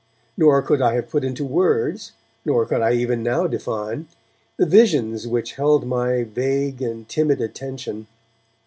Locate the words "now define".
3.21-4.07